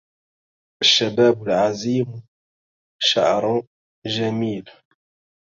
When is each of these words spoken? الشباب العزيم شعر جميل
الشباب 0.81 1.41
العزيم 1.43 2.23
شعر 3.01 3.63
جميل 4.17 4.69